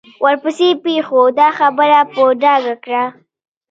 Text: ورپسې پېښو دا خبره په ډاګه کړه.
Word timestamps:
ورپسې 0.23 0.69
پېښو 0.83 1.21
دا 1.39 1.47
خبره 1.57 1.99
په 2.13 2.23
ډاګه 2.41 2.75
کړه. 2.83 3.03